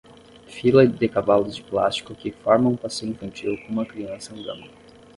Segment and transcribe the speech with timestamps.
[0.47, 4.67] Fila de cavalos de plástico que formam um passeio infantil com uma criança andando.